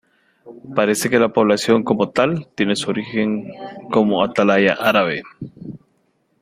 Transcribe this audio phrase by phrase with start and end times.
[0.75, 3.51] Parece que la población como tal, tiene su origen
[3.91, 5.21] como atalaya árabe.